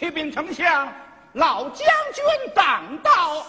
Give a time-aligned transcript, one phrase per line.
[0.00, 0.90] 启禀丞相，
[1.34, 3.44] 老将军挡道。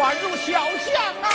[0.00, 1.28] 转入小巷啊。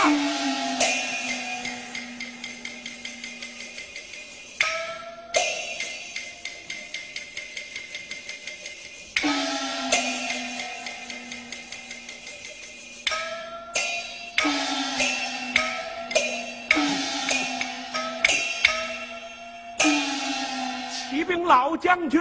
[20.90, 22.20] 骑兵老将军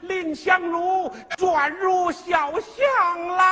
[0.00, 3.51] 蔺相如转入小巷啦。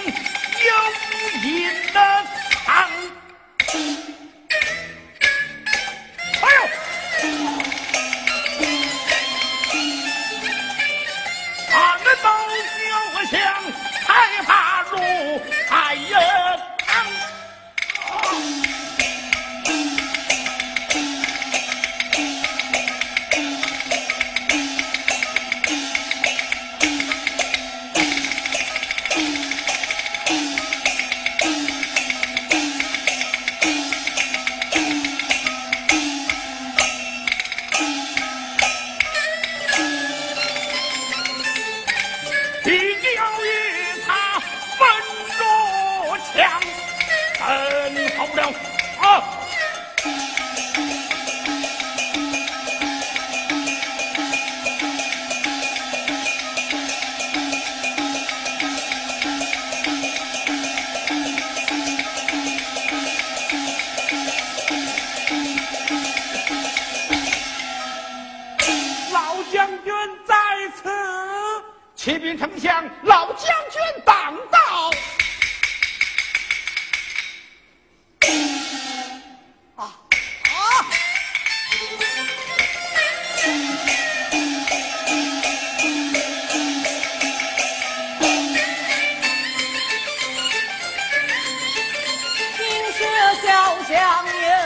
[48.27, 48.80] 启
[93.91, 94.60] 两年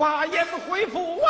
[0.00, 1.28] 把烟恢复啊。